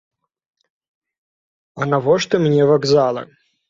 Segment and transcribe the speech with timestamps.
[1.81, 3.21] А навошта мне вакзалы?